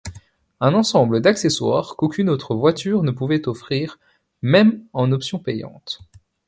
[0.59, 3.99] Un ensemble d'accessoires qu'aucune autre voiture ne pouvait offrir,
[4.41, 5.99] même en option payante.